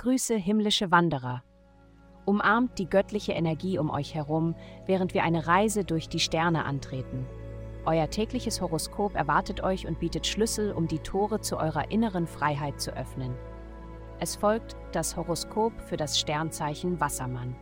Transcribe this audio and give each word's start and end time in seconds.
Grüße, 0.00 0.34
himmlische 0.34 0.90
Wanderer. 0.90 1.42
Umarmt 2.24 2.78
die 2.78 2.88
göttliche 2.88 3.32
Energie 3.32 3.78
um 3.78 3.90
euch 3.90 4.14
herum, 4.14 4.54
während 4.86 5.12
wir 5.12 5.24
eine 5.24 5.46
Reise 5.46 5.84
durch 5.84 6.08
die 6.08 6.20
Sterne 6.20 6.64
antreten. 6.64 7.26
Euer 7.84 8.08
tägliches 8.08 8.62
Horoskop 8.62 9.14
erwartet 9.14 9.62
euch 9.62 9.86
und 9.86 10.00
bietet 10.00 10.26
Schlüssel, 10.26 10.72
um 10.72 10.88
die 10.88 11.00
Tore 11.00 11.42
zu 11.42 11.58
eurer 11.58 11.90
inneren 11.90 12.26
Freiheit 12.26 12.80
zu 12.80 12.96
öffnen. 12.96 13.34
Es 14.20 14.36
folgt 14.36 14.74
das 14.92 15.18
Horoskop 15.18 15.78
für 15.82 15.98
das 15.98 16.18
Sternzeichen 16.18 16.98
Wassermann. 16.98 17.54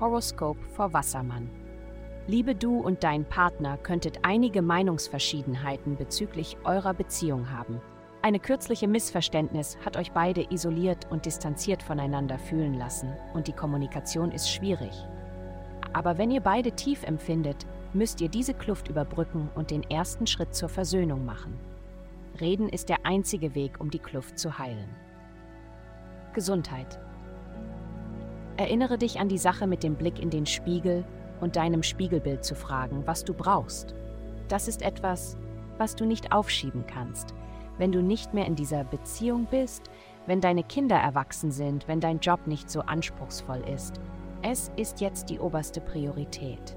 Horoskop 0.00 0.56
vor 0.64 0.92
Wassermann. 0.92 1.48
Liebe 2.26 2.56
du 2.56 2.80
und 2.80 3.04
dein 3.04 3.24
Partner 3.24 3.76
könntet 3.76 4.18
einige 4.22 4.62
Meinungsverschiedenheiten 4.62 5.94
bezüglich 5.94 6.56
eurer 6.64 6.92
Beziehung 6.92 7.52
haben. 7.52 7.80
Eine 8.24 8.40
kürzliche 8.40 8.88
Missverständnis 8.88 9.76
hat 9.84 9.98
euch 9.98 10.12
beide 10.12 10.50
isoliert 10.50 11.06
und 11.10 11.26
distanziert 11.26 11.82
voneinander 11.82 12.38
fühlen 12.38 12.72
lassen 12.72 13.12
und 13.34 13.48
die 13.48 13.52
Kommunikation 13.52 14.32
ist 14.32 14.50
schwierig. 14.50 14.94
Aber 15.92 16.16
wenn 16.16 16.30
ihr 16.30 16.40
beide 16.40 16.72
tief 16.72 17.02
empfindet, 17.02 17.66
müsst 17.92 18.22
ihr 18.22 18.30
diese 18.30 18.54
Kluft 18.54 18.88
überbrücken 18.88 19.50
und 19.54 19.70
den 19.70 19.82
ersten 19.90 20.26
Schritt 20.26 20.54
zur 20.54 20.70
Versöhnung 20.70 21.26
machen. 21.26 21.60
Reden 22.40 22.70
ist 22.70 22.88
der 22.88 23.04
einzige 23.04 23.54
Weg, 23.54 23.78
um 23.78 23.90
die 23.90 23.98
Kluft 23.98 24.38
zu 24.38 24.58
heilen. 24.58 24.88
Gesundheit. 26.32 26.98
Erinnere 28.56 28.96
dich 28.96 29.20
an 29.20 29.28
die 29.28 29.36
Sache 29.36 29.66
mit 29.66 29.82
dem 29.82 29.96
Blick 29.96 30.18
in 30.18 30.30
den 30.30 30.46
Spiegel 30.46 31.04
und 31.42 31.56
deinem 31.56 31.82
Spiegelbild 31.82 32.42
zu 32.42 32.54
fragen, 32.54 33.02
was 33.04 33.22
du 33.22 33.34
brauchst. 33.34 33.94
Das 34.48 34.66
ist 34.66 34.80
etwas, 34.80 35.36
was 35.76 35.94
du 35.94 36.06
nicht 36.06 36.32
aufschieben 36.32 36.86
kannst. 36.86 37.34
Wenn 37.78 37.92
du 37.92 38.02
nicht 38.02 38.34
mehr 38.34 38.46
in 38.46 38.54
dieser 38.54 38.84
Beziehung 38.84 39.46
bist, 39.50 39.90
wenn 40.26 40.40
deine 40.40 40.62
Kinder 40.62 40.96
erwachsen 40.96 41.50
sind, 41.50 41.86
wenn 41.88 42.00
dein 42.00 42.20
Job 42.20 42.46
nicht 42.46 42.70
so 42.70 42.80
anspruchsvoll 42.80 43.62
ist. 43.68 44.00
Es 44.42 44.70
ist 44.76 45.00
jetzt 45.00 45.30
die 45.30 45.38
oberste 45.38 45.80
Priorität. 45.80 46.76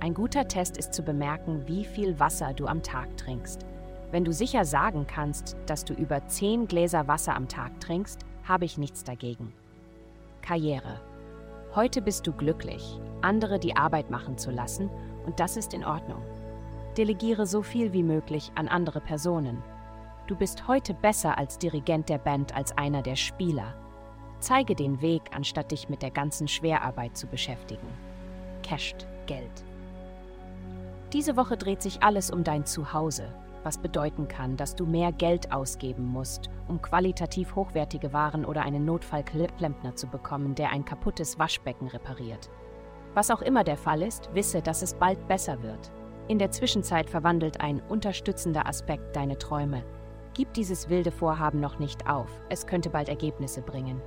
Ein 0.00 0.14
guter 0.14 0.48
Test 0.48 0.76
ist 0.76 0.92
zu 0.94 1.02
bemerken, 1.02 1.62
wie 1.66 1.84
viel 1.84 2.18
Wasser 2.18 2.54
du 2.54 2.66
am 2.66 2.82
Tag 2.82 3.16
trinkst. 3.16 3.64
Wenn 4.10 4.24
du 4.24 4.32
sicher 4.32 4.64
sagen 4.64 5.06
kannst, 5.06 5.56
dass 5.66 5.84
du 5.84 5.94
über 5.94 6.26
10 6.26 6.66
Gläser 6.66 7.06
Wasser 7.08 7.34
am 7.36 7.48
Tag 7.48 7.80
trinkst, 7.80 8.20
habe 8.44 8.64
ich 8.64 8.78
nichts 8.78 9.04
dagegen. 9.04 9.52
Karriere. 10.42 11.00
Heute 11.74 12.02
bist 12.02 12.26
du 12.26 12.32
glücklich, 12.32 12.98
andere 13.22 13.58
die 13.58 13.76
Arbeit 13.76 14.10
machen 14.10 14.36
zu 14.36 14.50
lassen, 14.50 14.90
und 15.24 15.38
das 15.38 15.56
ist 15.56 15.72
in 15.72 15.84
Ordnung. 15.84 16.20
Delegiere 16.98 17.46
so 17.46 17.62
viel 17.62 17.92
wie 17.92 18.02
möglich 18.02 18.52
an 18.56 18.68
andere 18.68 19.00
Personen. 19.00 19.62
Du 20.32 20.38
bist 20.38 20.66
heute 20.66 20.94
besser 20.94 21.36
als 21.36 21.58
Dirigent 21.58 22.08
der 22.08 22.16
Band 22.16 22.56
als 22.56 22.72
einer 22.78 23.02
der 23.02 23.16
Spieler. 23.16 23.74
Zeige 24.38 24.74
den 24.74 25.02
Weg, 25.02 25.20
anstatt 25.34 25.70
dich 25.70 25.90
mit 25.90 26.00
der 26.00 26.10
ganzen 26.10 26.48
Schwerarbeit 26.48 27.18
zu 27.18 27.26
beschäftigen. 27.26 27.86
Casht 28.62 29.06
Geld. 29.26 29.62
Diese 31.12 31.36
Woche 31.36 31.58
dreht 31.58 31.82
sich 31.82 32.02
alles 32.02 32.30
um 32.30 32.44
dein 32.44 32.64
Zuhause, 32.64 33.34
was 33.62 33.76
bedeuten 33.76 34.26
kann, 34.26 34.56
dass 34.56 34.74
du 34.74 34.86
mehr 34.86 35.12
Geld 35.12 35.52
ausgeben 35.52 36.06
musst, 36.06 36.48
um 36.66 36.80
qualitativ 36.80 37.54
hochwertige 37.54 38.14
Waren 38.14 38.46
oder 38.46 38.62
einen 38.62 38.86
Notfallklempner 38.86 39.96
zu 39.96 40.06
bekommen, 40.06 40.54
der 40.54 40.70
ein 40.70 40.86
kaputtes 40.86 41.38
Waschbecken 41.38 41.88
repariert. 41.88 42.48
Was 43.12 43.30
auch 43.30 43.42
immer 43.42 43.64
der 43.64 43.76
Fall 43.76 44.00
ist, 44.00 44.30
wisse, 44.32 44.62
dass 44.62 44.80
es 44.80 44.94
bald 44.94 45.28
besser 45.28 45.62
wird. 45.62 45.92
In 46.28 46.38
der 46.38 46.52
Zwischenzeit 46.52 47.10
verwandelt 47.10 47.60
ein 47.60 47.82
unterstützender 47.90 48.66
Aspekt 48.66 49.14
deine 49.14 49.36
Träume. 49.36 49.84
Gib 50.34 50.52
dieses 50.54 50.88
wilde 50.88 51.10
Vorhaben 51.10 51.60
noch 51.60 51.78
nicht 51.78 52.08
auf, 52.08 52.28
es 52.48 52.66
könnte 52.66 52.90
bald 52.90 53.08
Ergebnisse 53.08 53.62
bringen. 53.62 54.00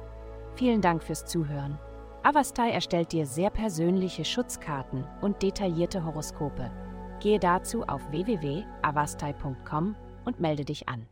Vielen 0.56 0.81
Dank 0.81 1.04
fürs 1.04 1.26
Zuhören. 1.26 1.78
Avastai 2.24 2.72
erstellt 2.72 3.12
dir 3.12 3.28
sehr 3.28 3.52
persönliche 3.52 4.25
Schutzkarten 4.25 5.06
und 5.22 5.44
detaillierte 5.44 6.03
Horoskope. 6.03 6.72
Gehe 7.19 7.40
dazu 7.40 7.84
auf 7.84 8.02
www.avastai.com 8.09 9.96
und 10.25 10.40
melde 10.40 10.66
dich 10.66 10.90
an. 10.90 11.06